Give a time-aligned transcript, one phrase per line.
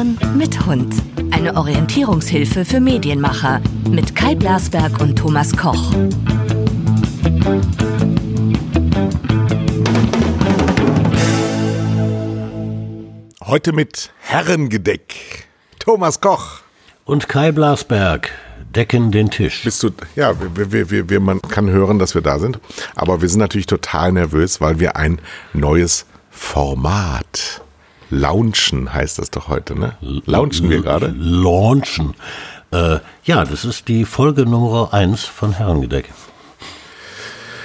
[0.00, 0.94] Hören mit Hund.
[1.30, 3.60] Eine Orientierungshilfe für Medienmacher
[3.90, 5.92] mit Kai Blasberg und Thomas Koch.
[13.44, 15.46] Heute mit Herrengedeck.
[15.78, 16.60] Thomas Koch.
[17.04, 18.30] Und Kai Blasberg
[18.74, 19.64] decken den Tisch.
[19.64, 22.58] Bist du, ja, wir, wir, wir, wir, man kann hören, dass wir da sind.
[22.94, 25.20] Aber wir sind natürlich total nervös, weil wir ein
[25.52, 27.60] neues Format
[28.10, 29.96] launchen, heißt das doch heute, ne?
[30.26, 31.14] Launchen wir gerade?
[31.16, 32.14] Launchen.
[32.72, 36.10] Äh, ja, das ist die Folge Nummer 1 von Herrengedeck.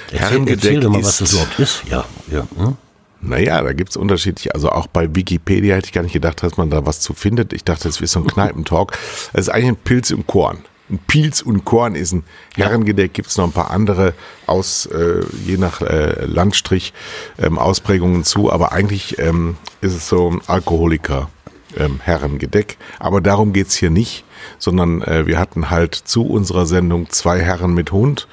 [0.06, 1.82] Erzähl, Herrengedeck erzähl doch mal, was das überhaupt ist.
[1.90, 2.46] Ja, ja.
[2.56, 2.76] Hm?
[3.20, 6.70] Naja, da gibt's unterschiedliche, also auch bei Wikipedia hätte ich gar nicht gedacht, dass man
[6.70, 7.52] da was zu findet.
[7.52, 8.96] Ich dachte, das wäre so ein Kneipentalk.
[9.32, 10.58] Es ist eigentlich ein Pilz im Korn.
[10.88, 14.14] Ein Pilz und Korn ist ein Herrengedeck, gibt's noch ein paar andere
[14.46, 16.92] aus, äh, je nach äh, Landstrich
[17.38, 21.28] ähm, Ausprägungen zu, aber eigentlich ähm, ist es so ein Alkoholiker
[21.76, 22.76] ähm, Herrengedeck.
[22.98, 24.24] Aber darum geht's hier nicht,
[24.58, 28.28] sondern äh, wir hatten halt zu unserer Sendung zwei Herren mit Hund.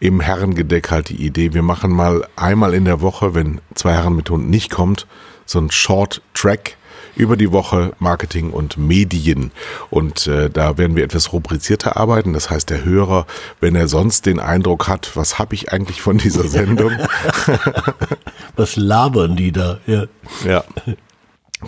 [0.00, 4.16] Im Herrengedeck halt die Idee, wir machen mal einmal in der Woche, wenn zwei Herren
[4.16, 5.06] mit Hund nicht kommt,
[5.46, 6.76] so ein Short Track
[7.16, 9.50] über die Woche Marketing und Medien.
[9.90, 12.32] Und äh, da werden wir etwas rubrizierter arbeiten.
[12.32, 13.26] Das heißt, der Hörer,
[13.60, 16.92] wenn er sonst den Eindruck hat, was habe ich eigentlich von dieser Sendung,
[18.56, 19.80] Was labern die da?
[19.86, 20.04] Ja.
[20.44, 20.64] ja,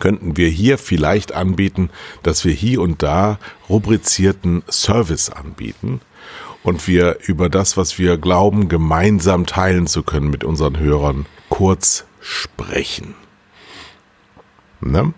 [0.00, 1.90] könnten wir hier vielleicht anbieten,
[2.22, 6.00] dass wir hier und da rubrizierten Service anbieten
[6.62, 12.04] und wir über das, was wir glauben, gemeinsam teilen zu können mit unseren Hörern, kurz
[12.20, 13.14] sprechen.
[14.80, 15.12] Ne?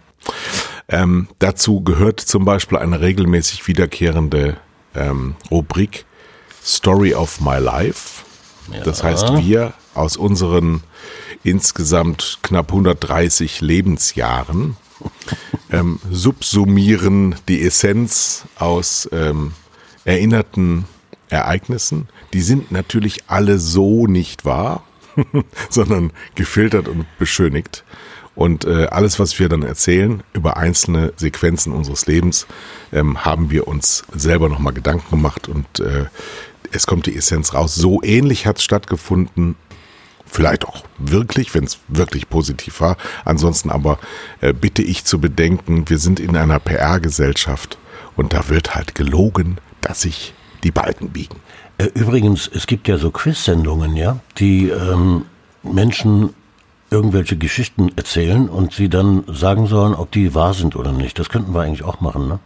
[0.88, 4.56] Ähm, dazu gehört zum Beispiel eine regelmäßig wiederkehrende
[4.94, 6.04] ähm, Rubrik
[6.62, 8.24] Story of My Life.
[8.84, 10.82] Das heißt, wir aus unseren
[11.42, 14.76] insgesamt knapp 130 Lebensjahren
[15.70, 19.52] ähm, subsumieren die Essenz aus ähm,
[20.04, 20.84] erinnerten
[21.28, 22.08] Ereignissen.
[22.32, 24.84] Die sind natürlich alle so nicht wahr,
[25.70, 27.84] sondern gefiltert und beschönigt.
[28.40, 32.46] Und äh, alles, was wir dann erzählen über einzelne Sequenzen unseres Lebens,
[32.90, 36.06] ähm, haben wir uns selber nochmal Gedanken gemacht und äh,
[36.72, 37.74] es kommt die Essenz raus.
[37.74, 39.56] So ähnlich hat es stattgefunden
[40.24, 42.96] vielleicht auch wirklich, wenn es wirklich positiv war.
[43.26, 43.98] Ansonsten aber
[44.40, 47.76] äh, bitte ich zu bedenken, wir sind in einer PR-Gesellschaft
[48.16, 50.32] und da wird halt gelogen, dass sich
[50.64, 51.36] die Balken biegen.
[51.76, 55.26] Äh, Übrigens, es gibt ja so Quiz-Sendungen, ja, die ähm,
[55.62, 56.30] Menschen
[56.90, 61.18] irgendwelche Geschichten erzählen und sie dann sagen sollen, ob die wahr sind oder nicht.
[61.18, 62.38] Das könnten wir eigentlich auch machen, ne?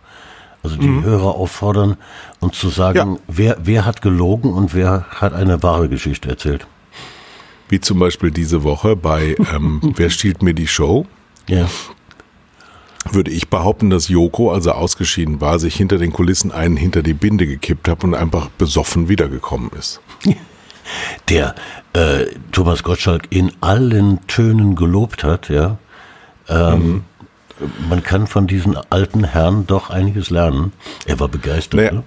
[0.62, 1.98] Also die Hörer auffordern,
[2.40, 3.14] uns zu sagen, Mhm.
[3.16, 3.20] Ja.
[3.28, 6.66] wer, wer hat gelogen und wer hat eine wahre Geschichte erzählt.
[7.68, 11.06] Wie zum Beispiel diese Woche bei ähm, Wer stiehlt mir die Show?
[11.48, 11.66] Ja.
[13.12, 17.02] Würde ich behaupten, dass Joko, als er ausgeschieden war, sich hinter den Kulissen einen hinter
[17.02, 20.00] die Binde gekippt hat und einfach besoffen wiedergekommen ist.
[21.28, 21.54] Der
[21.92, 25.78] äh, Thomas Gottschalk in allen Tönen gelobt hat, ja.
[26.48, 27.04] Ähm,
[27.88, 30.72] Man kann von diesen alten Herren doch einiges lernen.
[31.06, 31.74] Er war begeistert.
[31.74, 32.04] Naja, ne?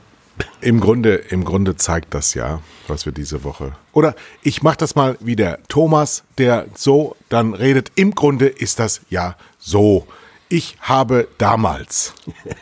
[0.61, 3.71] im Grunde, im Grunde zeigt das ja, was wir diese Woche.
[3.93, 7.91] Oder ich mache das mal wie der Thomas, der so dann redet.
[7.95, 10.07] Im Grunde ist das ja so.
[10.49, 12.13] Ich habe damals.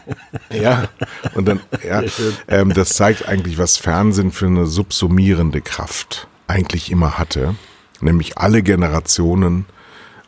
[0.49, 0.89] ja,
[1.35, 2.03] und dann, ja,
[2.47, 7.55] ähm, das zeigt eigentlich, was Fernsehen für eine subsumierende Kraft eigentlich immer hatte.
[8.01, 9.65] Nämlich alle Generationen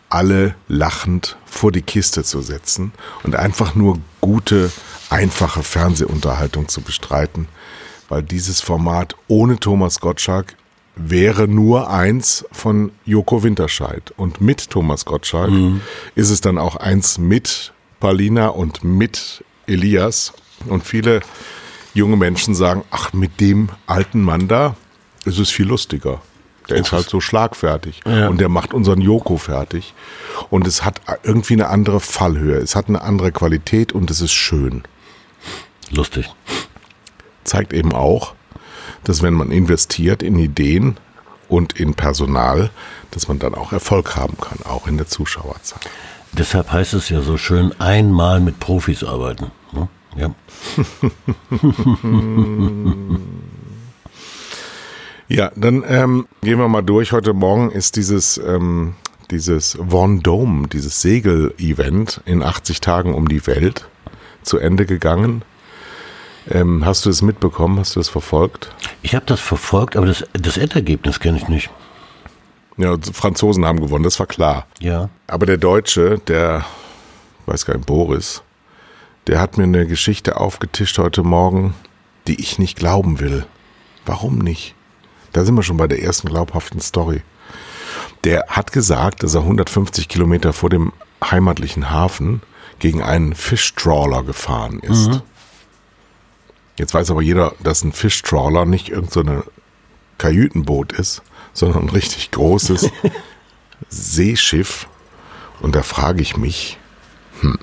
[0.09, 4.71] alle lachend vor die Kiste zu setzen und einfach nur gute,
[5.09, 7.47] einfache Fernsehunterhaltung zu bestreiten,
[8.09, 10.55] weil dieses Format ohne Thomas Gottschalk
[10.97, 15.51] wäre nur eins von Joko Winterscheid und mit Thomas Gottschalk
[16.15, 20.33] ist es dann auch eins mit Paulina und mit Elias
[20.67, 21.21] und viele
[21.93, 24.75] junge Menschen sagen, ach, mit dem alten Mann da
[25.25, 26.21] ist es viel lustiger.
[26.69, 28.27] Der ist halt so schlagfertig Ja.
[28.27, 29.93] und der macht unseren Joko fertig.
[30.49, 34.33] Und es hat irgendwie eine andere Fallhöhe, es hat eine andere Qualität und es ist
[34.33, 34.83] schön.
[35.91, 36.29] Lustig.
[37.45, 38.33] Zeigt eben auch,
[39.07, 40.97] dass wenn man investiert in Ideen
[41.47, 42.69] und in Personal,
[43.11, 45.79] dass man dann auch Erfolg haben kann, auch in der Zuschauerzahl.
[46.33, 49.51] Deshalb heißt es ja so schön, einmal mit Profis arbeiten.
[49.71, 49.87] ne?
[50.17, 50.33] Ja.
[55.29, 57.11] Ja, dann ähm, gehen wir mal durch.
[57.11, 58.93] Heute Morgen ist dieses, ähm,
[59.29, 63.89] dieses Vendôme, dieses Segel-Event in 80 Tagen um die Welt
[64.43, 65.41] zu Ende gegangen.
[66.49, 67.79] Ähm, hast du es mitbekommen?
[67.79, 68.73] Hast du es verfolgt?
[69.01, 71.69] Ich habe das verfolgt, aber das, das Endergebnis kenne ich nicht.
[72.77, 74.67] Ja, die Franzosen haben gewonnen, das war klar.
[74.79, 75.09] Ja.
[75.25, 76.63] Aber der Deutsche, der,
[77.47, 78.43] weiß gar nicht, Boris,
[79.25, 81.73] der hat mir eine Geschichte aufgetischt heute Morgen,
[82.27, 83.45] die ich nicht glauben will.
[84.05, 84.75] Warum nicht?
[85.33, 87.21] Da sind wir schon bei der ersten glaubhaften Story.
[88.23, 92.41] Der hat gesagt, dass er 150 Kilometer vor dem heimatlichen Hafen
[92.79, 95.07] gegen einen Fischtrawler gefahren ist.
[95.07, 95.21] Mhm.
[96.77, 99.51] Jetzt weiß aber jeder, dass ein Fischtrawler nicht irgendeine so
[100.17, 101.21] Kajütenboot ist,
[101.53, 102.91] sondern ein richtig großes
[103.89, 104.87] Seeschiff.
[105.59, 106.77] Und da frage ich mich,
[107.41, 107.57] hm,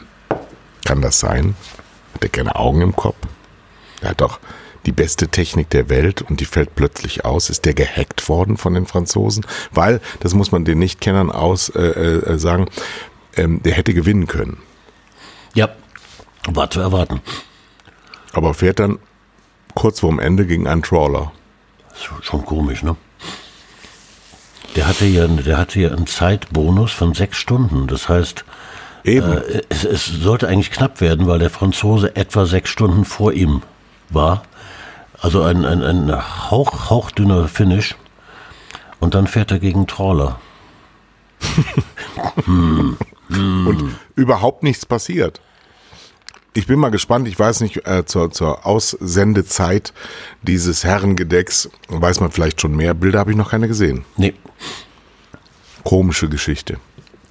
[0.85, 1.55] kann das sein?
[2.15, 3.17] Hat er keine Augen im Kopf?
[4.01, 4.41] Er hat doch
[4.87, 7.51] die beste Technik der Welt und die fällt plötzlich aus.
[7.51, 9.47] Ist der gehackt worden von den Franzosen?
[9.71, 12.67] Weil, das muss man den Nichtkennern aus äh, äh, sagen,
[13.37, 14.59] ähm, der hätte gewinnen können.
[15.55, 15.71] Ja,
[16.47, 17.21] war zu erwarten.
[18.35, 18.99] Aber fährt dann
[19.75, 21.33] kurz vorm Ende gegen einen Trawler.
[22.21, 22.97] Schon komisch, ne?
[24.77, 27.87] Der hatte ja, der hatte ja einen Zeitbonus von sechs Stunden.
[27.87, 28.45] Das heißt.
[29.05, 33.63] Äh, es, es sollte eigentlich knapp werden, weil der Franzose etwa sechs Stunden vor ihm
[34.09, 34.43] war.
[35.21, 37.95] Also ein, ein, ein hauch, hauchdünner Finish.
[39.01, 40.41] Und dann fährt er gegen Trawler.
[42.45, 42.97] hm.
[43.29, 43.67] Hm.
[43.67, 45.41] Und überhaupt nichts passiert.
[46.57, 49.93] Ich bin mal gespannt, ich weiß nicht, äh, zur, zur Aussendezeit
[50.43, 52.95] dieses Herrengedecks weiß man vielleicht schon mehr.
[52.95, 54.05] Bilder habe ich noch keine gesehen.
[54.17, 54.35] Nee.
[55.83, 56.79] Komische Geschichte.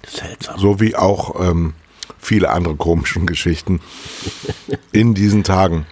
[0.05, 0.59] Seltsam.
[0.59, 1.73] So wie auch ähm,
[2.19, 3.79] viele andere komischen Geschichten
[4.91, 5.85] in diesen Tagen.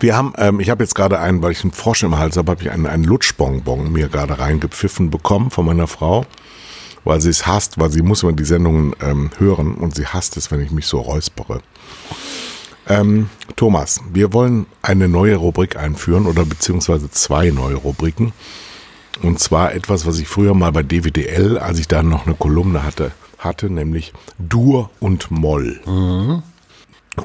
[0.00, 2.50] Wir haben, ähm, ich habe jetzt gerade einen, weil ich einen Frosch im Hals habe,
[2.50, 6.26] habe ich einen, einen Lutschbonbon mir gerade reingepfiffen bekommen von meiner Frau,
[7.04, 10.36] weil sie es hasst, weil sie muss immer die Sendungen ähm, hören und sie hasst
[10.36, 11.60] es, wenn ich mich so räuspere.
[12.88, 18.32] Ähm, Thomas, wir wollen eine neue Rubrik einführen oder beziehungsweise zwei neue Rubriken.
[19.22, 22.82] Und zwar etwas, was ich früher mal bei DWDL, als ich da noch eine Kolumne
[22.82, 25.80] hatte, hatte, nämlich Dur und Moll.
[25.86, 26.42] Mhm.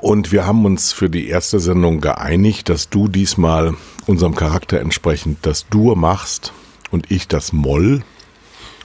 [0.01, 3.73] Und wir haben uns für die erste Sendung geeinigt, dass du diesmal
[4.05, 6.53] unserem Charakter entsprechend das Dur machst
[6.91, 8.03] und ich das Moll.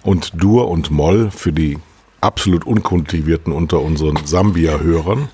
[0.02, 1.78] Und Dur und Moll für die
[2.20, 5.28] absolut unkultivierten unter unseren Sambia-Hörern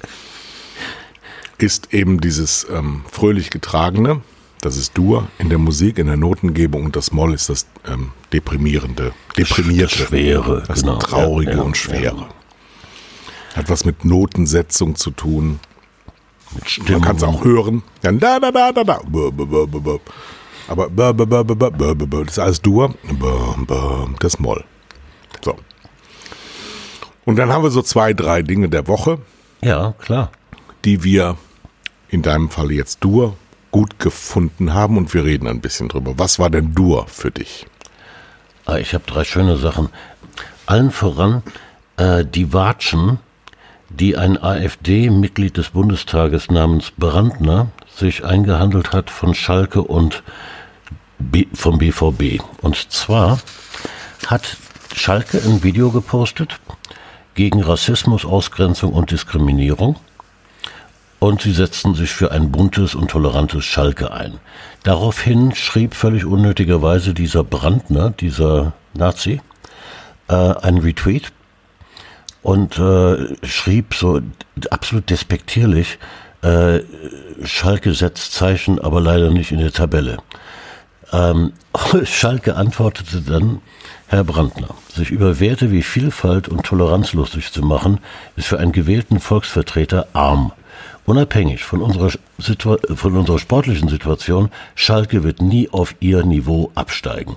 [1.63, 4.21] ist eben dieses ähm, fröhlich getragene,
[4.61, 8.13] das ist Dur in der Musik, in der Notengebung und das Moll ist das ähm,
[8.33, 10.99] deprimierende, deprimierte, das Schwere, das genau.
[10.99, 12.17] traurige ja, ja, und schwere.
[12.17, 12.29] Ja.
[13.57, 15.61] Hat was mit Notensetzung zu tun.
[16.55, 17.83] Mit Man kann es auch hören.
[18.03, 19.01] Ja, da, da, da, da, da.
[20.69, 22.95] Aber das ist alles Dur,
[24.21, 24.65] das Moll.
[25.43, 25.57] So.
[27.25, 29.19] Und dann haben wir so zwei, drei Dinge der Woche.
[29.63, 30.31] Ja, klar.
[30.85, 31.37] Die wir,
[32.11, 33.37] in deinem Fall jetzt Dur,
[33.71, 36.15] gut gefunden haben und wir reden ein bisschen drüber.
[36.17, 37.67] Was war denn Dur für dich?
[38.67, 39.89] Ah, ich habe drei schöne Sachen.
[40.67, 41.43] Allen voran
[41.97, 43.19] äh, die Watschen
[43.91, 50.23] die ein AfD-Mitglied des Bundestages namens Brandner sich eingehandelt hat von Schalke und
[51.19, 52.41] B vom BVB.
[52.63, 53.41] Und zwar
[54.27, 54.57] hat
[54.95, 56.61] Schalke ein Video gepostet
[57.35, 59.97] gegen Rassismus, Ausgrenzung und Diskriminierung.
[61.21, 64.41] Und sie setzten sich für ein buntes und tolerantes Schalke ein.
[64.83, 69.41] Daraufhin schrieb völlig unnötigerweise dieser Brandner, dieser Nazi,
[70.29, 71.33] äh, einen Retweet
[72.43, 74.21] und äh, schrieb so
[74.71, 75.99] absolut despektierlich,
[76.43, 76.81] äh,
[77.45, 80.19] Schalke setzt Zeichen, aber leider nicht in der Tabelle.
[81.13, 81.53] Ähm,
[82.05, 83.61] Schalke antwortete dann,
[84.07, 88.01] Herr Brandner, sich über Werte wie Vielfalt und Toleranz lustig zu machen,
[88.37, 90.53] ist für einen gewählten Volksvertreter arm.
[91.11, 92.13] Unabhängig von unserer,
[92.95, 97.37] von unserer sportlichen Situation, Schalke wird nie auf ihr Niveau absteigen.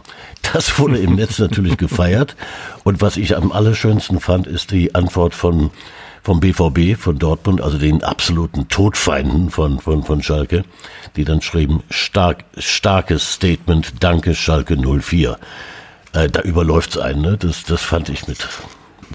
[0.53, 2.35] Das wurde im Netz natürlich gefeiert.
[2.83, 5.71] Und was ich am allerschönsten fand, ist die Antwort von
[6.21, 10.65] vom BVB, von Dortmund, also den absoluten Todfeinden von, von, von Schalke,
[11.15, 15.39] die dann schrieben, stark, starkes Statement, danke Schalke 04.
[16.13, 17.37] Äh, da überläuft's einen, ne?
[17.37, 18.47] Das, das fand ich mit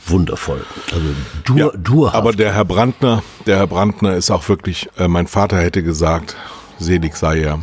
[0.06, 0.64] wundervoll.
[0.92, 1.06] Also
[1.44, 2.16] dur, ja, durhaft.
[2.16, 6.36] Aber der Herr Brandner, der Herr Brandner ist auch wirklich, äh, mein Vater hätte gesagt,
[6.78, 7.60] selig sei er,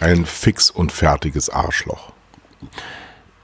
[0.00, 2.12] ein fix und fertiges Arschloch.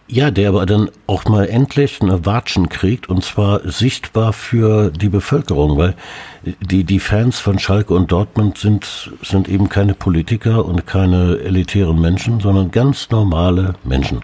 [0.07, 5.09] Ja, der aber dann auch mal endlich eine Watschen kriegt und zwar sichtbar für die
[5.09, 5.95] Bevölkerung, weil
[6.61, 12.01] die, die Fans von Schalke und Dortmund sind, sind eben keine Politiker und keine elitären
[12.01, 14.21] Menschen, sondern ganz normale Menschen.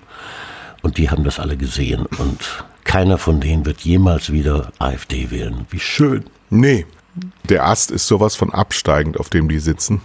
[0.83, 5.65] Und die haben das alle gesehen und keiner von denen wird jemals wieder AfD wählen.
[5.71, 6.25] Wie schön.
[6.51, 6.87] Nee,
[7.49, 10.01] der Ast ist sowas von absteigend, auf dem die sitzen,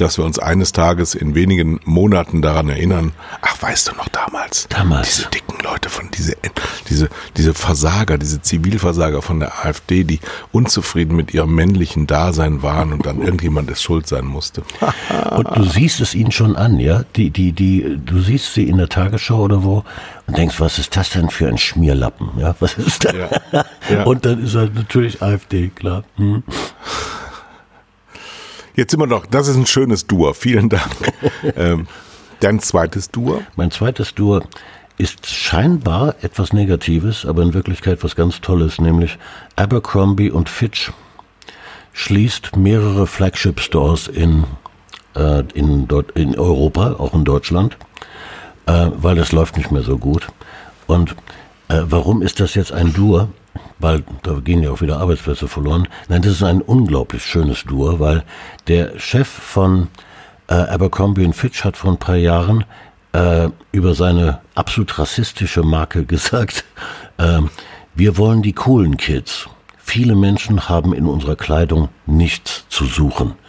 [0.00, 3.12] dass wir uns eines Tages in wenigen Monaten daran erinnern,
[3.42, 4.66] ach, weißt du noch damals?
[4.68, 5.16] Damals.
[5.16, 6.36] Diese dicken Leute von diese,
[6.88, 10.20] diese, diese Versager, diese Zivilversager von der AfD, die
[10.52, 14.62] unzufrieden mit ihrem männlichen Dasein waren und dann irgendjemand es schuld sein musste.
[15.30, 17.04] Und du siehst es ihnen schon an, ja?
[17.16, 19.84] Die, die, die, du siehst sie in der Tagesschau oder wo
[20.26, 22.30] und denkst, was ist das denn für ein Schmierlappen?
[22.38, 23.14] Ja, was ist das?
[23.14, 23.64] Ja.
[23.88, 24.02] Ja.
[24.02, 26.02] Und dann ist halt natürlich AfD, klar.
[26.16, 26.42] Hm.
[28.76, 30.92] Jetzt sind wir noch, das ist ein schönes Dur, vielen Dank.
[31.56, 31.88] ähm,
[32.40, 33.42] dein zweites Dur?
[33.56, 34.44] Mein zweites Dur
[34.98, 39.16] ist scheinbar etwas Negatives, aber in Wirklichkeit was ganz Tolles, nämlich
[39.56, 40.92] Abercrombie und Fitch
[41.94, 44.44] schließt mehrere Flagship Stores in,
[45.14, 47.78] äh, in, in Europa, auch in Deutschland,
[48.66, 50.28] äh, weil das läuft nicht mehr so gut.
[50.86, 51.12] Und
[51.68, 53.30] äh, warum ist das jetzt ein Dur?
[53.78, 55.88] Weil da gehen ja auch wieder Arbeitsplätze verloren.
[56.08, 58.24] Nein, das ist ein unglaublich schönes Dur, weil
[58.68, 59.88] der Chef von
[60.48, 62.64] äh, Abercrombie Fitch hat vor ein paar Jahren
[63.12, 66.64] äh, über seine absolut rassistische Marke gesagt,
[67.18, 67.40] äh,
[67.94, 69.48] wir wollen die coolen Kids.
[69.78, 73.34] Viele Menschen haben in unserer Kleidung nichts zu suchen.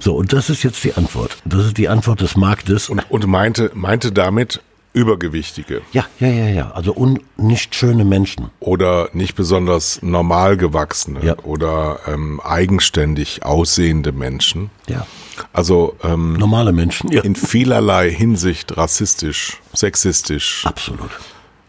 [0.00, 1.36] So, und das ist jetzt die Antwort.
[1.44, 2.88] Das ist die Antwort des Marktes.
[2.88, 4.62] Und, und meinte, meinte damit,
[4.92, 5.82] Übergewichtige.
[5.92, 6.70] Ja, ja, ja, ja.
[6.72, 8.50] Also un nicht schöne Menschen.
[8.58, 11.38] Oder nicht besonders normal gewachsene ja.
[11.38, 14.70] oder ähm, eigenständig aussehende Menschen.
[14.88, 15.06] Ja.
[15.52, 17.10] Also ähm, normale Menschen.
[17.12, 17.22] Ja.
[17.22, 20.66] In vielerlei Hinsicht rassistisch, sexistisch.
[20.66, 21.10] Absolut.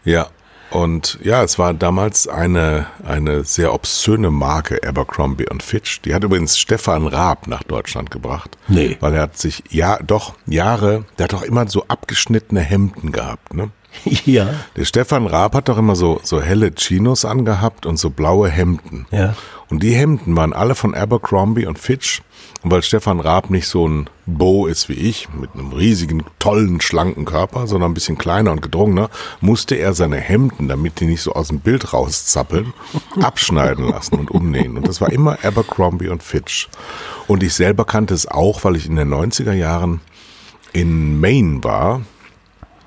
[0.04, 0.28] Ja.
[0.72, 6.00] Und ja, es war damals eine, eine sehr obszöne Marke, Abercrombie und Fitch.
[6.00, 8.56] Die hat übrigens Stefan Raab nach Deutschland gebracht.
[8.68, 8.96] Nee.
[9.00, 13.52] Weil er hat sich, ja, doch, Jahre, der hat doch immer so abgeschnittene Hemden gehabt,
[13.52, 13.70] ne?
[14.24, 14.54] Ja.
[14.76, 19.06] Der Stefan Raab hat doch immer so, so helle Chinos angehabt und so blaue Hemden.
[19.10, 19.34] Ja.
[19.68, 22.22] Und die Hemden waren alle von Abercrombie und Fitch.
[22.62, 26.80] Und weil Stefan Raab nicht so ein Bo ist wie ich, mit einem riesigen, tollen,
[26.80, 31.22] schlanken Körper, sondern ein bisschen kleiner und gedrungener, musste er seine Hemden, damit die nicht
[31.22, 32.72] so aus dem Bild rauszappeln,
[33.20, 34.76] abschneiden lassen und umnähen.
[34.76, 36.68] Und das war immer Abercrombie und Fitch.
[37.26, 40.00] Und ich selber kannte es auch, weil ich in den 90er Jahren
[40.72, 42.02] in Maine war.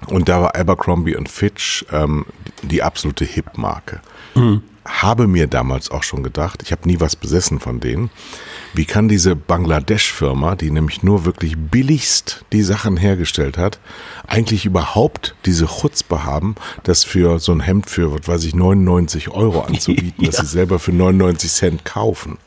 [0.07, 2.25] Und da war Abercrombie und Fitch ähm,
[2.61, 4.01] die absolute Hip-Marke.
[4.35, 4.61] Mhm.
[4.85, 8.11] Habe mir damals auch schon gedacht, ich habe nie was besessen von denen,
[8.75, 13.79] wie kann diese Bangladesch-Firma, die nämlich nur wirklich billigst die Sachen hergestellt hat,
[14.27, 19.29] eigentlich überhaupt diese Chutzpe haben, das für so ein Hemd für, was weiß ich, 99
[19.29, 20.29] Euro anzubieten, ja.
[20.29, 22.37] dass sie selber für 99 Cent kaufen?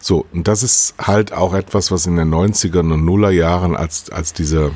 [0.00, 4.08] So, und das ist halt auch etwas, was in den 90ern und Nuller Jahren als,
[4.10, 4.70] als diese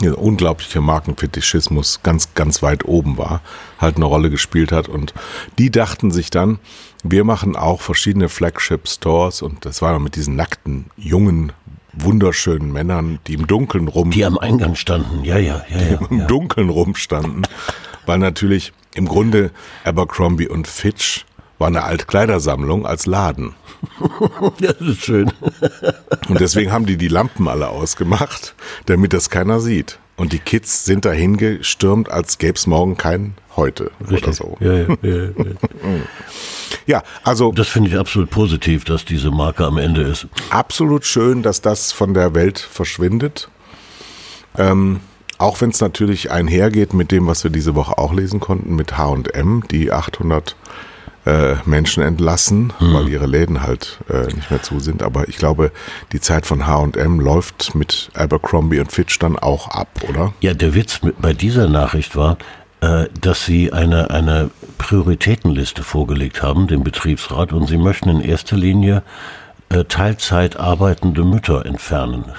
[0.00, 3.40] ja, unglaubliche Markenfetischismus ganz, ganz weit oben war,
[3.78, 4.88] halt eine Rolle gespielt hat.
[4.88, 5.14] Und
[5.58, 6.58] die dachten sich dann,
[7.02, 11.52] wir machen auch verschiedene Flagship Stores und das war mit diesen nackten, jungen,
[11.92, 14.10] wunderschönen Männern, die im Dunkeln rum.
[14.10, 15.78] Die am Eingang standen, ja, ja, ja.
[15.78, 16.26] ja Im ja.
[16.26, 17.46] Dunkeln rumstanden.
[18.06, 19.50] weil natürlich im Grunde
[19.84, 21.24] Abercrombie und Fitch
[21.60, 23.54] war eine Altkleidersammlung als Laden.
[24.60, 25.30] das ist schön.
[26.28, 28.54] Und deswegen haben die die Lampen alle ausgemacht,
[28.86, 29.98] damit das keiner sieht.
[30.16, 34.22] Und die Kids sind dahin gestürmt, als gäbe es morgen kein Heute Richtig.
[34.22, 34.56] oder so.
[34.60, 35.32] Ja, ja, ja, ja.
[36.86, 37.52] ja also.
[37.52, 40.28] Das finde ich absolut positiv, dass diese Marke am Ende ist.
[40.50, 43.50] Absolut schön, dass das von der Welt verschwindet.
[44.56, 45.00] Ähm,
[45.38, 48.96] auch wenn es natürlich einhergeht mit dem, was wir diese Woche auch lesen konnten, mit
[48.96, 50.54] H&M, die 800
[51.26, 52.94] äh, Menschen entlassen, hm.
[52.94, 55.02] weil ihre Läden halt äh, nicht mehr zu sind.
[55.02, 55.70] Aber ich glaube,
[56.12, 60.32] die Zeit von H&M läuft mit Abercrombie und Fitch dann auch ab, oder?
[60.40, 62.38] Ja, der Witz mit, bei dieser Nachricht war,
[62.80, 68.56] äh, dass sie eine, eine Prioritätenliste vorgelegt haben, dem Betriebsrat, und sie möchten in erster
[68.56, 69.02] Linie
[69.68, 72.24] äh, Teilzeit arbeitende Mütter entfernen.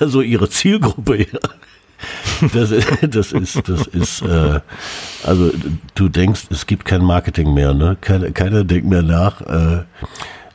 [0.00, 1.38] Also ihre Zielgruppe, ja.
[2.52, 4.60] Das ist, das ist, das ist, äh,
[5.24, 5.50] also
[5.94, 7.96] du denkst, es gibt kein Marketing mehr, ne?
[8.00, 9.40] Keiner, keiner denkt mehr nach.
[9.40, 9.84] Äh,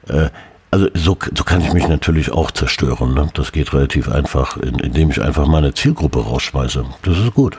[0.07, 0.29] äh,
[0.71, 3.13] also so, so kann ich mich natürlich auch zerstören.
[3.15, 3.29] Ne?
[3.33, 6.85] Das geht relativ einfach, indem ich einfach meine Zielgruppe rausschmeiße.
[7.01, 7.57] Das ist gut.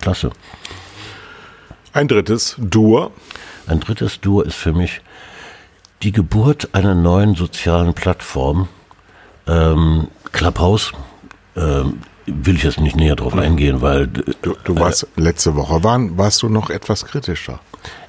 [0.00, 0.30] Klasse.
[1.92, 3.10] Ein drittes Dur.
[3.66, 5.00] Ein drittes Dur ist für mich
[6.02, 8.68] die Geburt einer neuen sozialen Plattform.
[9.48, 10.92] Ähm, Clubhouse.
[11.56, 14.06] Ähm, will ich jetzt nicht näher drauf eingehen, weil.
[14.06, 17.60] Du, du warst äh, letzte Woche, waren, warst du noch etwas kritischer?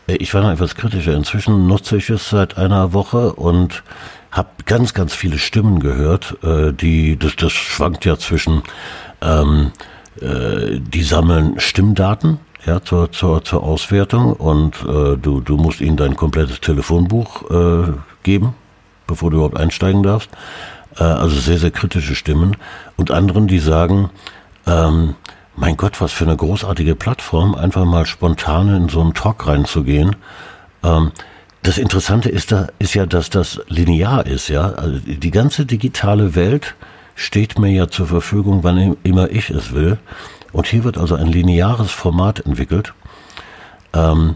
[0.08, 1.14] Äh, ich war noch etwas kritischer.
[1.14, 3.84] Inzwischen nutze ich es seit einer Woche und
[4.32, 8.62] habe ganz, ganz viele Stimmen gehört, äh, die, das, das schwankt ja zwischen,
[9.22, 9.72] ähm,
[10.22, 15.98] äh, die sammeln Stimmdaten, ja, zur, zur, zur Auswertung und äh, du, du musst ihnen
[15.98, 17.92] dein komplettes Telefonbuch äh,
[18.24, 18.54] geben,
[19.08, 20.30] bevor du überhaupt einsteigen darfst.
[21.00, 22.58] Äh, also sehr, sehr kritische Stimmen
[22.98, 24.10] und anderen, die sagen,
[24.68, 25.16] ähm,
[25.56, 30.16] Mein Gott, was für eine großartige Plattform, einfach mal spontan in so einen Talk reinzugehen.
[30.84, 31.12] Ähm,
[31.64, 34.70] das Interessante ist da, ist ja, dass das linear ist, ja.
[34.70, 36.76] Also die ganze digitale Welt
[37.16, 39.98] steht mir ja zur Verfügung, wann immer ich es will.
[40.54, 42.94] Und hier wird also ein lineares Format entwickelt.
[43.94, 44.36] Ähm,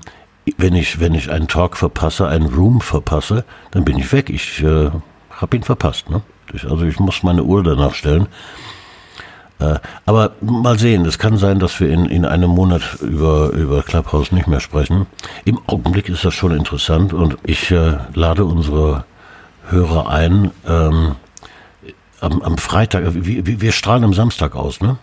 [0.58, 4.29] wenn ich, wenn ich einen Talk verpasse, einen Room verpasse, dann bin ich weg.
[4.29, 4.91] Ich äh,
[5.29, 6.10] habe ihn verpasst.
[6.10, 6.22] Ne?
[6.53, 8.27] Ich, also ich muss meine Uhr danach stellen.
[9.60, 13.81] Äh, aber mal sehen, es kann sein, dass wir in, in einem Monat über, über
[13.83, 15.05] Clubhouse nicht mehr sprechen.
[15.45, 19.05] Im Augenblick ist das schon interessant und ich äh, lade unsere
[19.67, 21.15] Hörer ein, ähm,
[22.19, 24.98] am, am Freitag, wir, wir strahlen am Samstag aus, ne?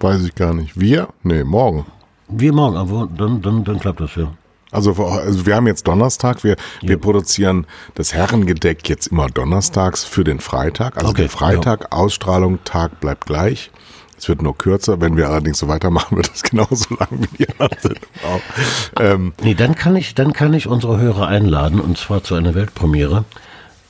[0.00, 0.78] Weiß ich gar nicht.
[0.78, 1.08] Wir?
[1.22, 1.86] Nee, morgen.
[2.28, 4.28] Wir morgen, aber dann, dann, dann klappt das ja.
[4.70, 6.88] Also, also wir haben jetzt Donnerstag, wir, ja.
[6.88, 10.96] wir produzieren das Herrengedeck jetzt immer donnerstags für den Freitag.
[10.96, 11.92] Also okay, der Freitag, ja.
[11.92, 13.70] Ausstrahlung, Tag bleibt gleich.
[14.18, 15.00] Es wird nur kürzer.
[15.00, 19.00] Wenn wir allerdings so weitermachen, wird es genauso lang wie die anderen auch.
[19.00, 22.54] Ähm, nee, dann kann ich, dann kann ich unsere Hörer einladen und zwar zu einer
[22.54, 23.24] Weltpremiere.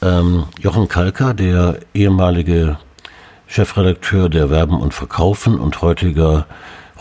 [0.00, 2.78] Ähm, Jochen Kalker, der ehemalige
[3.46, 6.46] Chefredakteur der Werben und Verkaufen und heutiger,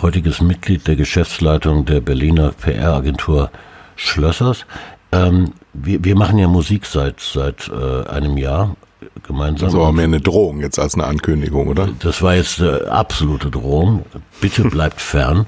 [0.02, 3.52] heutiges Mitglied der Geschäftsleitung der Berliner PR-Agentur
[3.98, 4.66] Schlössers.
[5.12, 8.76] Ähm, wir, wir machen ja Musik seit, seit äh, einem Jahr
[9.24, 9.68] gemeinsam.
[9.68, 11.90] Das aber mehr eine Drohung jetzt als eine Ankündigung, oder?
[12.00, 14.06] Das war jetzt eine absolute Drohung.
[14.42, 15.46] Bitte bleibt fern.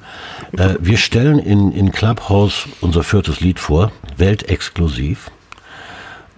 [0.58, 5.32] Äh, wir stellen in, in Clubhouse unser viertes Lied vor, weltexklusiv.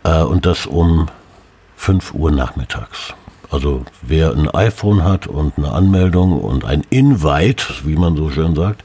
[0.03, 1.07] Äh, und das um
[1.75, 3.13] 5 Uhr nachmittags.
[3.49, 8.55] Also wer ein iPhone hat und eine Anmeldung und ein Invite, wie man so schön
[8.55, 8.83] sagt,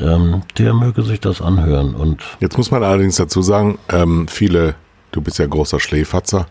[0.00, 1.94] ähm, der möge sich das anhören.
[1.94, 4.74] Und Jetzt muss man allerdings dazu sagen, ähm, viele,
[5.12, 6.46] du bist ja großer Schläferzer,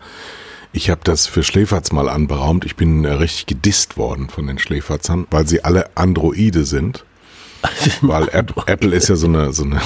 [0.72, 2.64] ich habe das für Schläferz mal anberaumt.
[2.64, 7.04] Ich bin äh, richtig gedisst worden von den Schläferzern, weil sie alle Androide sind.
[8.00, 9.80] weil Apple, Apple ist ja so eine, so eine,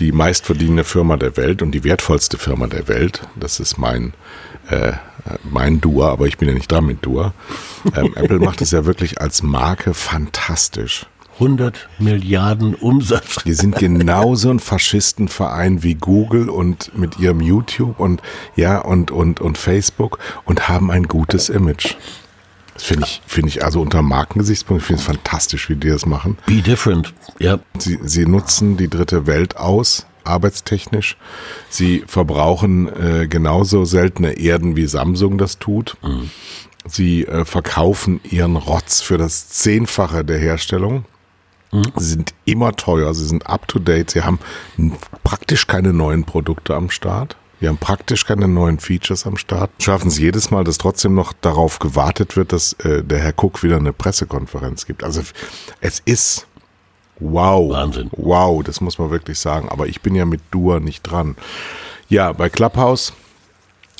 [0.00, 3.22] die meistverdienende Firma der Welt und die wertvollste Firma der Welt.
[3.36, 4.12] Das ist mein,
[4.68, 4.92] äh,
[5.44, 7.32] mein Dua, aber ich bin ja nicht dran mit Dua.
[7.96, 11.06] Ähm, Apple macht es ja wirklich als Marke fantastisch.
[11.34, 13.42] 100 Milliarden Umsatz.
[13.44, 18.22] Die sind genauso ein Faschistenverein wie Google und mit ihrem YouTube und
[18.56, 21.96] ja und und und Facebook und haben ein gutes Image.
[22.74, 26.06] Das finde ich, finde ich also unter Markengesichtspunkt, finde ich es fantastisch, wie die das
[26.06, 26.38] machen.
[26.46, 27.58] Be different, ja.
[27.78, 31.16] Sie, sie nutzen die dritte Welt aus, arbeitstechnisch.
[31.68, 35.96] Sie verbrauchen äh, genauso seltene Erden, wie Samsung das tut.
[36.02, 36.30] Mhm.
[36.86, 41.04] Sie äh, verkaufen ihren Rotz für das Zehnfache der Herstellung.
[41.72, 41.92] Mhm.
[41.96, 44.38] Sie sind immer teuer, sie sind up to date, sie haben
[45.24, 47.36] praktisch keine neuen Produkte am Start.
[47.60, 49.70] Wir haben praktisch keine neuen Features am Start.
[49.78, 53.62] Schaffen es jedes Mal, dass trotzdem noch darauf gewartet wird, dass äh, der Herr Cook
[53.62, 55.04] wieder eine Pressekonferenz gibt.
[55.04, 55.22] Also
[55.80, 56.48] es ist
[57.20, 57.72] wow.
[57.72, 58.10] Wahnsinn.
[58.16, 59.68] Wow, das muss man wirklich sagen.
[59.68, 61.36] Aber ich bin ja mit Dua nicht dran.
[62.08, 63.12] Ja, bei Clubhouse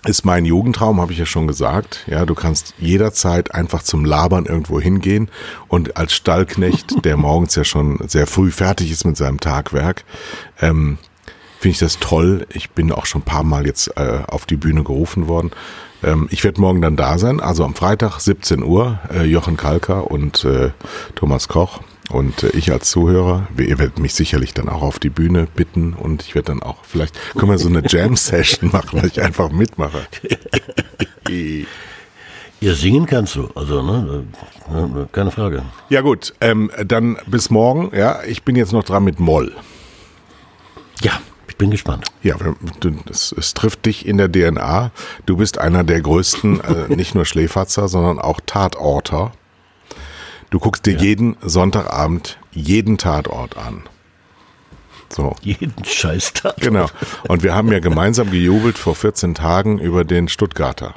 [0.04, 2.04] ist mein Jugendtraum, habe ich ja schon gesagt.
[2.06, 5.30] Ja, du kannst jederzeit einfach zum Labern irgendwo hingehen
[5.68, 10.04] und als Stallknecht, der morgens ja schon sehr früh fertig ist mit seinem Tagwerk,
[10.60, 10.98] ähm,
[11.60, 12.46] finde ich das toll.
[12.52, 15.52] Ich bin auch schon ein paar Mal jetzt äh, auf die Bühne gerufen worden.
[16.02, 20.10] Ähm, ich werde morgen dann da sein, also am Freitag 17 Uhr, äh, Jochen Kalker
[20.10, 20.70] und äh,
[21.14, 21.80] Thomas Koch.
[22.12, 25.94] Und äh, ich als Zuhörer, ihr werdet mich sicherlich dann auch auf die Bühne bitten
[25.94, 29.50] und ich werde dann auch, vielleicht können wir so eine Jam-Session machen, weil ich einfach
[29.50, 30.06] mitmache.
[32.60, 34.24] Ihr singen kannst du, also ne,
[35.10, 35.64] keine Frage.
[35.88, 37.90] Ja gut, ähm, dann bis morgen.
[37.96, 39.52] Ja, ich bin jetzt noch dran mit Moll.
[41.02, 41.12] Ja,
[41.48, 42.04] ich bin gespannt.
[42.22, 42.36] Ja,
[43.10, 44.92] es, es trifft dich in der DNA.
[45.26, 49.32] Du bist einer der größten, äh, nicht nur Schläferzer, sondern auch Tatorter.
[50.52, 51.00] Du guckst dir ja.
[51.00, 53.84] jeden Sonntagabend jeden Tatort an.
[55.08, 55.34] So.
[55.40, 56.56] Jeden Scheißtag.
[56.58, 56.88] Genau.
[57.26, 60.94] Und wir haben ja gemeinsam gejubelt vor 14 Tagen über den Stuttgarter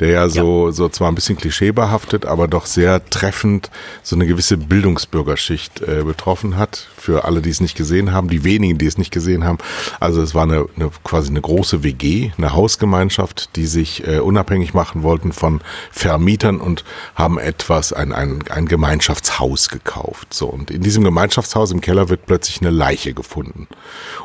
[0.00, 0.72] der ja so, ja.
[0.72, 3.70] so zwar ein bisschen klischeebehaftet, aber doch sehr treffend
[4.02, 6.88] so eine gewisse Bildungsbürgerschicht äh, betroffen hat.
[6.96, 9.58] Für alle, die es nicht gesehen haben, die wenigen, die es nicht gesehen haben.
[10.00, 14.74] Also es war eine, eine quasi eine große WG, eine Hausgemeinschaft, die sich äh, unabhängig
[14.74, 15.60] machen wollten von
[15.90, 16.84] Vermietern und
[17.14, 20.32] haben etwas, ein, ein, ein Gemeinschaftshaus gekauft.
[20.32, 23.68] So, und in diesem Gemeinschaftshaus im Keller wird plötzlich eine Leiche gefunden.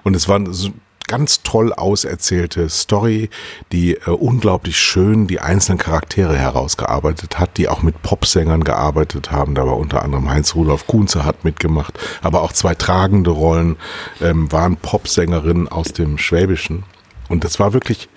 [0.03, 0.71] Und es war so
[1.07, 3.29] ganz toll auserzählte Story,
[3.71, 9.55] die äh, unglaublich schön die einzelnen Charaktere herausgearbeitet hat, die auch mit Popsängern gearbeitet haben.
[9.55, 13.77] Da war unter anderem Heinz-Rudolf Kunze hat mitgemacht, aber auch zwei tragende Rollen
[14.21, 16.83] ähm, waren Popsängerinnen aus dem Schwäbischen.
[17.29, 18.09] Und das war wirklich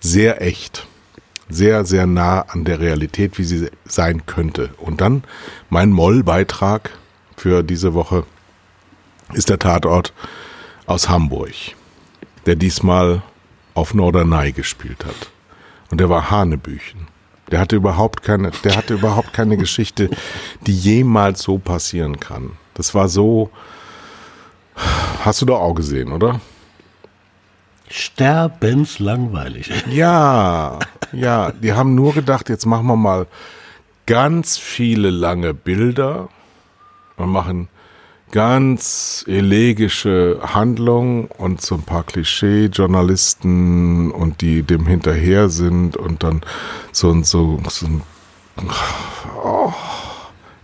[0.00, 0.86] sehr echt.
[1.50, 4.70] Sehr, sehr nah an der Realität, wie sie sein könnte.
[4.78, 5.24] Und dann
[5.68, 6.90] mein Moll-Beitrag
[7.36, 8.24] für diese Woche
[9.34, 10.14] ist der Tatort
[10.86, 11.52] aus Hamburg,
[12.46, 13.22] der diesmal
[13.74, 15.30] auf Norderney gespielt hat.
[15.90, 17.08] Und der war Hanebüchen.
[17.50, 20.10] Der hatte überhaupt keine, der hatte überhaupt keine Geschichte,
[20.66, 22.52] die jemals so passieren kann.
[22.74, 23.50] Das war so,
[25.24, 26.40] hast du doch auch gesehen, oder?
[27.88, 29.70] Sterbenslangweilig.
[29.90, 30.78] Ja,
[31.12, 33.26] ja, die haben nur gedacht, jetzt machen wir mal
[34.06, 36.28] ganz viele lange Bilder
[37.16, 37.68] und machen
[38.34, 46.40] ganz elegische Handlungen und so ein paar Klischee-Journalisten und die dem hinterher sind und dann
[46.90, 48.02] so ein, so, so ein,
[49.40, 49.72] oh,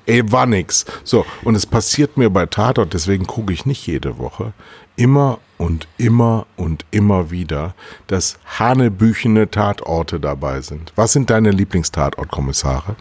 [0.07, 0.85] ey, war nix.
[1.05, 4.53] So, und es passiert mir bei Tatort, deswegen gucke ich nicht jede Woche,
[4.97, 7.77] immer und immer und immer wieder,
[8.09, 10.93] dass hanebüchene Tatorte dabei sind.
[10.97, 12.97] Was sind deine Lieblingstatortkommissare?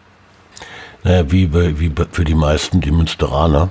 [1.03, 3.69] Naja, wie, wie für die meisten die Münsteraner,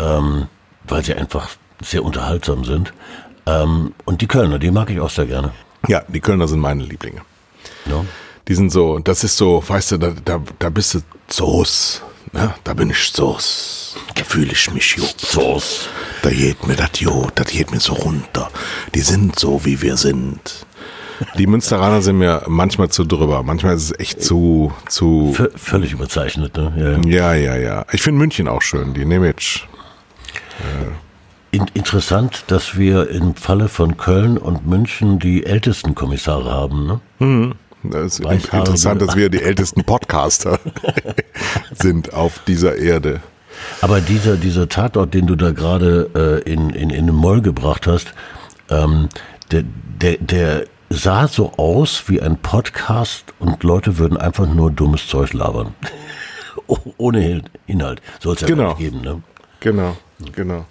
[0.00, 0.46] ähm,
[0.84, 1.48] weil sie einfach
[1.82, 2.92] sehr unterhaltsam sind.
[3.46, 5.52] Ähm, und die Kölner, die mag ich auch sehr gerne.
[5.88, 7.22] Ja, die Kölner sind meine Lieblinge.
[7.86, 8.04] Ja.
[8.48, 12.02] Die sind so, das ist so, weißt du, da, da, da bist du Soße.
[12.32, 12.54] Ne?
[12.64, 13.96] Da bin ich Soße.
[14.14, 14.96] Da fühle ich mich.
[15.18, 15.88] Sauce.
[16.22, 18.50] Da geht mir das gut, das geht mir so runter.
[18.94, 20.66] Die sind so, wie wir sind.
[21.38, 23.42] Die Münsteraner sind mir manchmal zu drüber.
[23.42, 25.34] Manchmal ist es echt zu, zu.
[25.34, 27.00] V völlig überzeichnet, ne?
[27.04, 27.86] Ja, Ja, ja, ja.
[27.92, 29.66] Ich finde München auch schön, die Nemec.
[31.52, 36.86] In, interessant, dass wir im Falle von Köln und München die ältesten Kommissare haben,
[37.18, 37.54] ne?
[37.82, 40.60] Das ist Weißhaarige- interessant, dass wir die ältesten Podcaster
[41.74, 43.20] sind auf dieser Erde.
[43.80, 47.86] Aber dieser, dieser Tatort, den du da gerade äh, in, in, in den Moll gebracht
[47.86, 48.12] hast,
[48.68, 49.08] ähm,
[49.50, 49.64] der,
[50.00, 55.32] der, der sah so aus wie ein Podcast und Leute würden einfach nur dummes Zeug
[55.32, 55.74] labern.
[56.66, 58.02] Oh- Ohne Inhalt.
[58.20, 58.62] Soll es ja Genau.
[58.62, 59.22] gar nicht geben, ne?
[59.60, 59.96] Genau,
[60.34, 60.66] genau.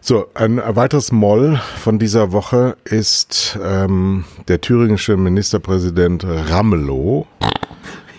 [0.00, 7.26] So, ein weiteres Moll von dieser Woche ist ähm, der thüringische Ministerpräsident Ramelow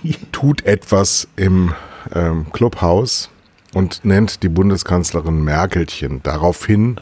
[0.33, 1.73] tut etwas im
[2.13, 3.29] ähm, Clubhaus
[3.73, 6.99] und nennt die Bundeskanzlerin Merkelchen daraufhin,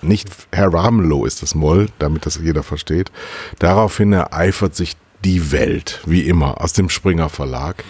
[0.00, 3.10] nicht Herr Ramelow ist das Moll, damit das jeder versteht,
[3.58, 7.84] daraufhin ereifert sich die Welt, wie immer, aus dem Springer Verlag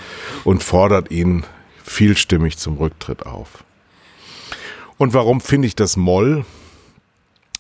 [0.45, 1.45] und fordert ihn
[1.83, 3.65] vielstimmig zum Rücktritt auf.
[4.99, 6.45] Und warum finde ich das Moll?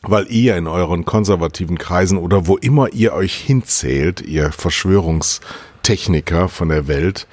[0.02, 6.68] Weil ihr in euren konservativen Kreisen oder wo immer ihr euch hinzählt, ihr Verschwörungstechniker von
[6.68, 7.26] der Welt,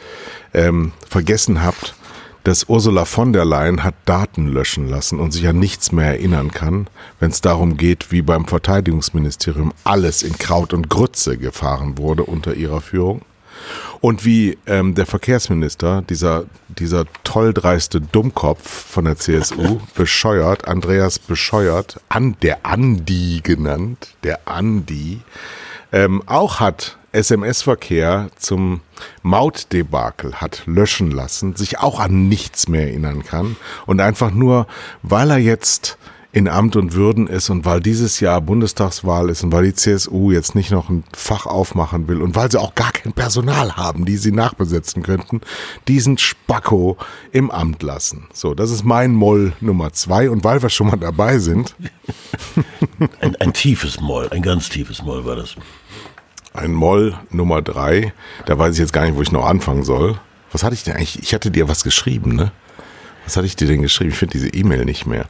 [0.54, 1.96] ähm, vergessen habt,
[2.44, 6.52] dass Ursula von der Leyen hat Daten löschen lassen und sich an nichts mehr erinnern
[6.52, 6.88] kann,
[7.20, 12.56] wenn es darum geht, wie beim Verteidigungsministerium alles in Kraut und Grütze gefahren wurde unter
[12.56, 13.22] ihrer Führung.
[14.00, 22.00] Und wie ähm, der Verkehrsminister, dieser, dieser tolldreiste Dummkopf von der CSU, bescheuert, Andreas bescheuert,
[22.10, 25.22] an, der Andi genannt, der Andi,
[25.92, 28.82] ähm, auch hat SMS-Verkehr zum
[29.22, 33.58] Mautdebakel hat löschen lassen, sich auch an nichts mehr erinnern kann.
[33.86, 34.68] Und einfach nur,
[35.02, 35.98] weil er jetzt
[36.34, 40.32] in Amt und Würden ist und weil dieses Jahr Bundestagswahl ist und weil die CSU
[40.32, 44.06] jetzt nicht noch ein Fach aufmachen will und weil sie auch gar kein Personal haben,
[44.06, 45.42] die sie nachbesetzen könnten,
[45.90, 46.98] diesen Spacko
[47.34, 48.28] im Amt lassen.
[48.34, 51.76] So, das ist mein Moll Nummer zwei und weil wir schon mal dabei sind,
[53.20, 55.56] Ein, ein tiefes Moll, ein ganz tiefes Moll war das.
[56.54, 58.14] ein Moll Nummer drei,
[58.46, 60.20] da weiß ich jetzt gar nicht, wo ich noch anfangen soll.
[60.52, 61.20] Was hatte ich denn eigentlich?
[61.22, 62.52] Ich hatte dir was geschrieben, ne?
[63.26, 64.12] Was hatte ich dir denn geschrieben?
[64.12, 65.26] Ich finde diese E-Mail nicht mehr.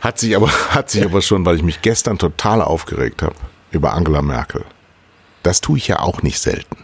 [0.00, 3.34] Hat sich aber, hat sich aber schon, weil ich mich gestern total aufgeregt habe
[3.70, 4.64] über Angela Merkel.
[5.42, 6.76] Das tue ich ja auch nicht selten.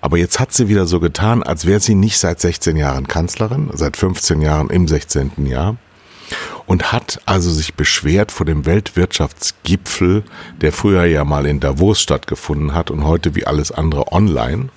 [0.00, 3.70] Aber jetzt hat sie wieder so getan, als wäre sie nicht seit 16 Jahren Kanzlerin,
[3.72, 5.46] seit 15 Jahren im 16.
[5.46, 5.76] Jahr.
[6.66, 10.24] Und hat also sich beschwert vor dem Weltwirtschaftsgipfel,
[10.60, 14.70] der früher ja mal in Davos stattgefunden hat und heute wie alles andere online,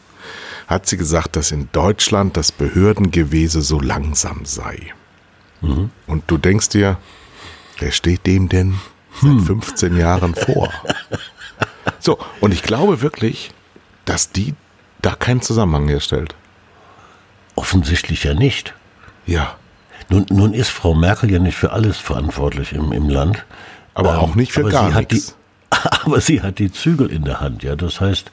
[0.67, 4.93] hat sie gesagt, dass in Deutschland das Behördengewese so langsam sei.
[6.07, 6.97] Und du denkst dir,
[7.79, 8.75] wer steht dem denn
[9.21, 10.71] seit 15 Jahren vor?
[11.99, 13.51] So, und ich glaube wirklich,
[14.05, 14.53] dass die
[15.01, 16.35] da keinen Zusammenhang herstellt.
[17.55, 18.73] Offensichtlich ja nicht.
[19.25, 19.55] Ja.
[20.09, 23.45] Nun, nun ist Frau Merkel ja nicht für alles verantwortlich im, im Land.
[23.93, 25.35] Aber Ähm, auch nicht für gar nichts.
[25.71, 27.75] Die, aber sie hat die Zügel in der Hand, ja.
[27.75, 28.31] Das heißt,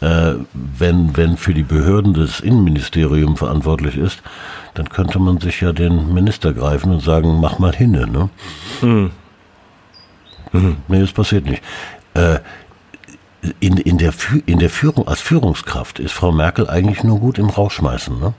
[0.00, 4.22] äh, wenn, wenn für die Behörden das Innenministerium verantwortlich ist,
[4.74, 8.30] dann könnte man sich ja den Minister greifen und sagen, mach mal hinne, ne?
[8.80, 9.10] Hm.
[10.88, 11.62] Nee, das passiert nicht.
[12.14, 12.38] Äh,
[13.58, 14.12] in, in, der,
[14.46, 18.34] in der Führung, als Führungskraft ist Frau Merkel eigentlich nur gut im Rausschmeißen, ne?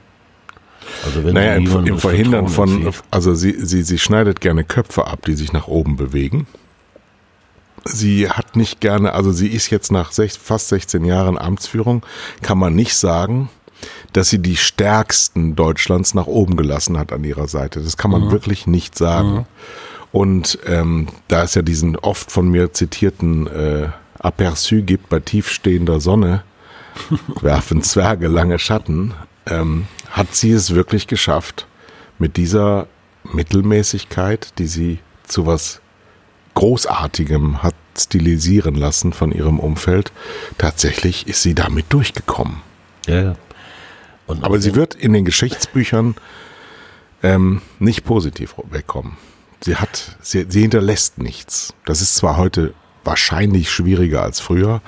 [1.05, 5.25] Also wenn naja, im, im Verhindern von, also sie, sie, sie schneidet gerne Köpfe ab,
[5.25, 6.45] die sich nach oben bewegen.
[7.85, 12.05] Sie hat nicht gerne, also sie ist jetzt nach sech, fast 16 Jahren Amtsführung,
[12.41, 13.49] kann man nicht sagen,
[14.13, 17.81] dass sie die stärksten Deutschlands nach oben gelassen hat an ihrer Seite.
[17.81, 18.31] Das kann man mhm.
[18.31, 19.33] wirklich nicht sagen.
[19.33, 19.45] Mhm.
[20.11, 25.99] Und ähm, da es ja diesen oft von mir zitierten äh, Aperçu gibt bei tiefstehender
[25.99, 26.43] Sonne,
[27.41, 29.15] werfen Zwerge lange Schatten,
[29.47, 31.67] ähm, hat sie es wirklich geschafft,
[32.19, 32.87] mit dieser
[33.23, 35.81] Mittelmäßigkeit, die sie zu was
[36.53, 40.11] Großartigem hat stilisieren lassen von ihrem Umfeld,
[40.57, 42.57] tatsächlich ist sie damit durchgekommen.
[43.07, 43.35] Ja, ja.
[44.41, 46.15] Aber sie wird in den Geschichtsbüchern
[47.21, 49.17] ähm, nicht positiv wegkommen.
[49.61, 51.73] Sie hat, sie, sie hinterlässt nichts.
[51.85, 54.81] Das ist zwar heute wahrscheinlich schwieriger als früher,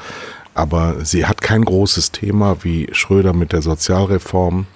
[0.54, 4.68] aber sie hat kein großes Thema wie Schröder mit der Sozialreform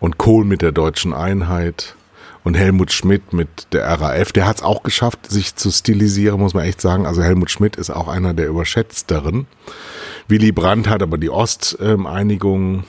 [0.00, 1.96] und Kohl mit der deutschen Einheit
[2.44, 4.32] und Helmut Schmidt mit der RAF.
[4.32, 7.06] Der hat es auch geschafft, sich zu stilisieren, muss man echt sagen.
[7.06, 9.46] Also Helmut Schmidt ist auch einer der überschätzteren.
[10.28, 12.84] Willy Brandt hat aber die Osteinigung.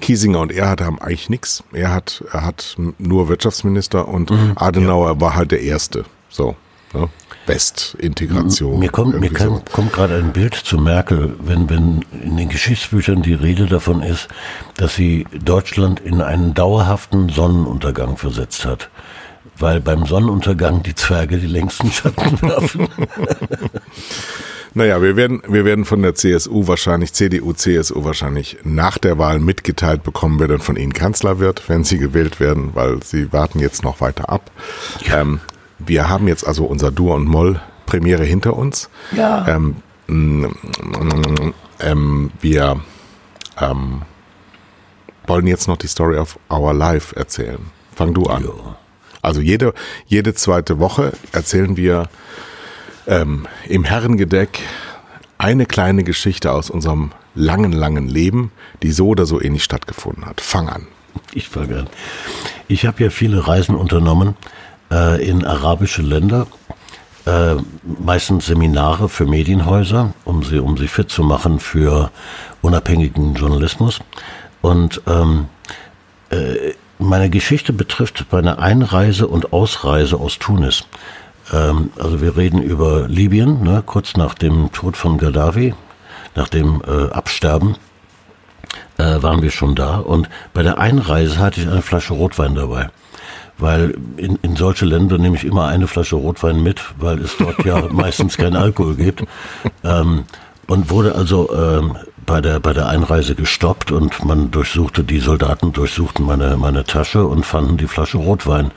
[0.00, 1.64] Kiesinger und er haben eigentlich nichts.
[1.72, 5.20] Er hat, er hat nur Wirtschaftsminister und mhm, Adenauer ja.
[5.20, 6.04] war halt der Erste.
[6.28, 6.56] So.
[6.94, 7.08] Ne?
[7.46, 8.78] Westintegration.
[8.78, 9.62] Mir kommt, mir kann, so.
[9.72, 14.28] kommt gerade ein Bild zu Merkel, wenn, wenn in den Geschichtsbüchern die Rede davon ist,
[14.76, 18.90] dass sie Deutschland in einen dauerhaften Sonnenuntergang versetzt hat.
[19.56, 22.88] Weil beim Sonnenuntergang die Zwerge die längsten Schatten werfen.
[24.78, 29.40] Naja, wir werden, wir werden von der CSU wahrscheinlich, CDU, CSU wahrscheinlich nach der Wahl
[29.40, 33.58] mitgeteilt bekommen, wer dann von ihnen Kanzler wird, wenn sie gewählt werden, weil sie warten
[33.58, 34.52] jetzt noch weiter ab.
[35.04, 35.22] Ja.
[35.22, 35.40] Ähm,
[35.80, 38.88] wir haben jetzt also unser Dur und Moll Premiere hinter uns.
[39.10, 39.48] Ja.
[39.48, 39.78] Ähm,
[41.80, 42.80] ähm, wir
[43.60, 44.02] ähm,
[45.26, 47.58] wollen jetzt noch die Story of Our Life erzählen.
[47.96, 48.44] Fang du an.
[48.44, 48.76] Jo.
[49.22, 49.74] Also jede,
[50.06, 52.08] jede zweite Woche erzählen wir
[53.08, 54.60] ähm, im Herrengedeck
[55.38, 60.40] eine kleine Geschichte aus unserem langen, langen Leben, die so oder so ähnlich stattgefunden hat.
[60.40, 60.86] Fang an.
[61.32, 61.86] Ich fange an.
[62.68, 64.36] Ich habe ja viele Reisen unternommen
[64.90, 66.46] äh, in arabische Länder,
[67.26, 72.10] äh, meistens Seminare für Medienhäuser, um sie, um sie fit zu machen für
[72.60, 74.00] unabhängigen Journalismus.
[74.60, 75.46] Und ähm,
[76.30, 80.84] äh, meine Geschichte betrifft meine Einreise und Ausreise aus Tunis.
[81.52, 85.74] Ähm, also wir reden über Libyen, ne, kurz nach dem Tod von Gaddafi,
[86.34, 87.76] nach dem äh, Absterben
[88.98, 89.98] äh, waren wir schon da.
[89.98, 92.90] Und bei der Einreise hatte ich eine Flasche Rotwein dabei
[93.58, 97.64] weil in, in solche Länder nehme ich immer eine Flasche Rotwein mit, weil es dort
[97.64, 99.24] ja meistens keinen Alkohol gibt.
[99.84, 100.24] Ähm,
[100.66, 105.72] und wurde also ähm, bei der bei der Einreise gestoppt und man durchsuchte die Soldaten
[105.72, 108.70] durchsuchten meine meine Tasche und fanden die Flasche Rotwein.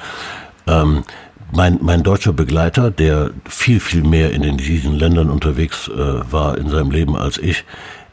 [0.68, 1.04] Ähm,
[1.52, 6.70] mein, mein deutscher Begleiter, der viel, viel mehr in diesen Ländern unterwegs äh, war in
[6.70, 7.66] seinem Leben als ich,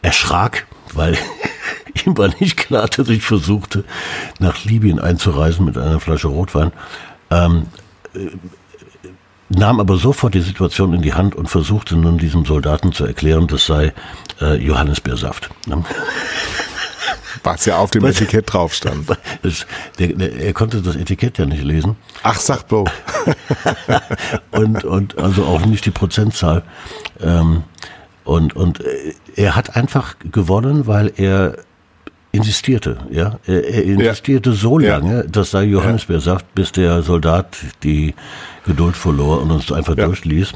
[0.02, 1.16] erschrak, weil
[2.06, 3.84] Ihm war nicht klar, dass ich versuchte,
[4.38, 6.72] nach Libyen einzureisen mit einer Flasche Rotwein.
[7.30, 7.66] Ähm,
[8.14, 8.28] äh,
[9.48, 13.46] nahm aber sofort die Situation in die Hand und versuchte nun diesem Soldaten zu erklären,
[13.46, 13.94] das sei
[14.40, 15.50] äh, Johannisbeersaft.
[15.66, 15.84] Ne?
[17.42, 19.08] Was ja auf dem Was, Etikett drauf stand.
[19.42, 19.66] Das,
[19.98, 21.96] der, der, er konnte das Etikett ja nicht lesen.
[22.22, 22.86] Ach, sagt Bo.
[24.50, 26.62] und, und also auch nicht die Prozentzahl.
[27.20, 27.64] Ähm,
[28.24, 31.56] und, und äh, er hat einfach gewonnen, weil er
[32.32, 33.38] insistierte, ja.
[33.46, 34.56] Er, er insistierte ja.
[34.56, 35.22] so lange, ja.
[35.22, 38.14] dass da Johannesbeer sagt, bis der Soldat die
[38.66, 40.04] Geduld verlor und uns einfach ja.
[40.04, 40.52] durchließ.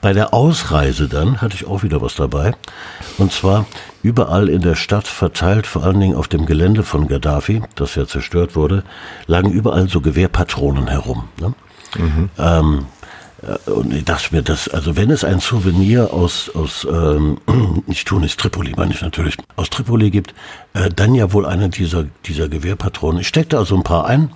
[0.00, 2.52] Bei der Ausreise dann hatte ich auch wieder was dabei.
[3.18, 3.66] Und zwar
[4.06, 8.06] überall in der Stadt verteilt, vor allen Dingen auf dem Gelände von Gaddafi, das ja
[8.06, 8.84] zerstört wurde,
[9.26, 11.24] lagen überall so Gewehrpatronen herum.
[11.40, 11.54] Ne?
[11.98, 12.30] Mhm.
[12.38, 12.86] Ähm,
[13.42, 17.38] äh, und ich dachte mir, dass, also wenn es ein Souvenir aus, aus ähm,
[17.86, 20.34] nicht Tunis, Tripoli meine ich natürlich, aus Tripoli gibt,
[20.74, 23.20] äh, dann ja wohl eine dieser, dieser Gewehrpatronen.
[23.20, 24.30] Ich steckte also ein paar ein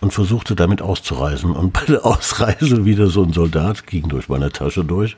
[0.00, 1.52] und versuchte damit auszureisen.
[1.52, 5.16] Und bei der Ausreise wieder so ein Soldat ging durch meine Tasche durch,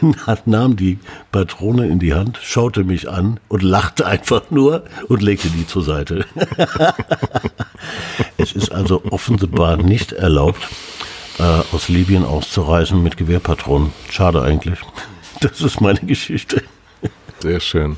[0.46, 0.98] nahm die
[1.30, 5.82] Patrone in die Hand, schaute mich an und lachte einfach nur und legte die zur
[5.82, 6.24] Seite.
[8.38, 10.68] es ist also offenbar nicht erlaubt,
[11.38, 13.92] äh, aus Libyen auszureisen mit Gewehrpatronen.
[14.10, 14.78] Schade eigentlich.
[15.40, 16.62] Das ist meine Geschichte.
[17.40, 17.96] Sehr schön.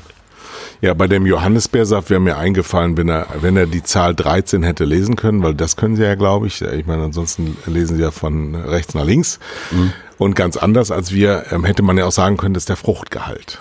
[0.81, 4.85] Ja, bei dem Johannisbeersaft wäre mir eingefallen, wenn er, wenn er die Zahl 13 hätte
[4.85, 6.61] lesen können, weil das können sie ja, glaube ich.
[6.61, 9.39] Ich meine, ansonsten lesen sie ja von rechts nach links.
[9.71, 9.93] Mhm.
[10.17, 12.75] Und ganz anders als wir, ähm, hätte man ja auch sagen können, das ist der
[12.75, 13.59] Fruchtgehalt.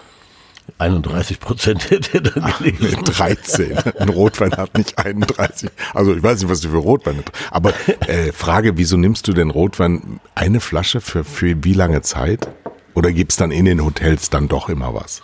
[0.79, 3.05] 31 Prozent hätte er dann gelesen.
[3.05, 3.79] 13.
[3.79, 5.71] Ein Rotwein hat nicht 31.
[5.95, 7.33] Also ich weiß nicht, was du für Rotwein hast.
[7.51, 7.73] Aber
[8.09, 12.49] äh, Frage, wieso nimmst du denn Rotwein eine Flasche für, für wie lange Zeit?
[12.95, 15.23] Oder gibt's dann in den Hotels dann doch immer was?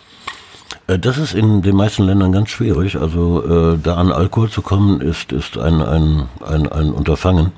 [0.87, 2.97] Äh, Das ist in den meisten Ländern ganz schwierig.
[2.97, 7.51] Also äh, da an Alkohol zu kommen, ist, ist ein, ein, ein, ein Unterfangen.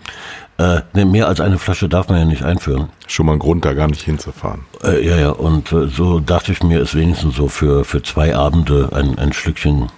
[0.57, 2.87] Äh, ne, mehr als eine Flasche darf man ja nicht einführen.
[3.07, 4.61] Schon mal ein Grund, da gar nicht hinzufahren.
[4.83, 8.35] Äh, ja, ja, und äh, so dachte ich mir, es wenigstens so für, für zwei
[8.35, 9.89] Abende ein, ein Schlückchen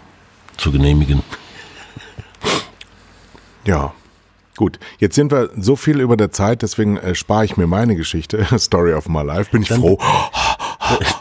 [0.57, 1.21] zu genehmigen.
[3.65, 3.93] Ja.
[4.55, 7.95] Gut, jetzt sind wir so viel über der Zeit, deswegen äh, spare ich mir meine
[7.95, 9.51] Geschichte, Story of my life.
[9.51, 9.99] Bin ich Dann- froh.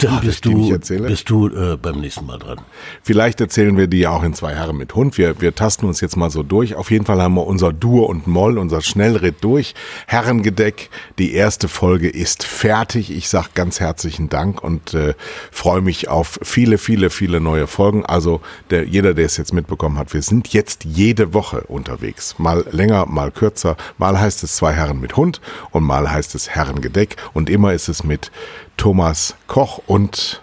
[0.00, 2.60] Dann ich bist du, bist du äh, beim nächsten Mal dran.
[3.02, 5.18] Vielleicht erzählen wir die ja auch in zwei Herren mit Hund.
[5.18, 6.74] Wir, wir tasten uns jetzt mal so durch.
[6.74, 9.74] Auf jeden Fall haben wir unser Dur und Moll, unser Schnellritt durch.
[10.06, 13.10] Herrengedeck, die erste Folge ist fertig.
[13.10, 15.14] Ich sag ganz herzlichen Dank und äh,
[15.50, 18.04] freue mich auf viele, viele, viele neue Folgen.
[18.04, 22.36] Also der, jeder, der es jetzt mitbekommen hat, wir sind jetzt jede Woche unterwegs.
[22.38, 23.76] Mal länger, mal kürzer.
[23.98, 27.16] Mal heißt es zwei Herren mit Hund und mal heißt es Herrengedeck.
[27.32, 28.30] Und immer ist es mit
[28.76, 30.42] Thomas Koch und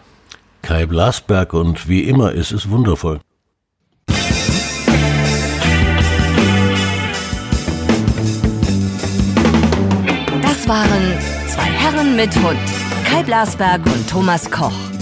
[0.62, 3.19] Kai Blasberg und wie immer, es ist wundervoll.
[10.41, 12.60] Das waren zwei Herren mit Hund.
[13.06, 14.92] Kai Blasberg und Thomas Koch.